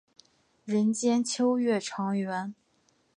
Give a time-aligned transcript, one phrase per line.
[0.65, 2.55] 人间秋月长圆。